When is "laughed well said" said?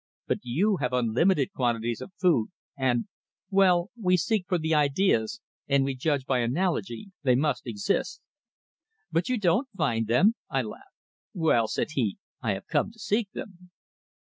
10.63-11.91